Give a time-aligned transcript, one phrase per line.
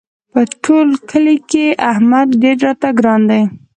[0.31, 1.37] په ټول کلي
[1.91, 3.41] احمد ډېر راته ګران دی.